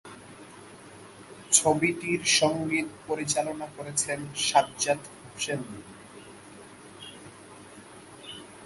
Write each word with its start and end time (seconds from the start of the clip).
ছবিটির 1.51 2.21
সঙ্গীত 2.39 2.87
পরিচালনা 3.07 3.67
করেছেন 3.77 4.19
সাজ্জাদ 4.47 5.01
হোসেন। 5.23 5.61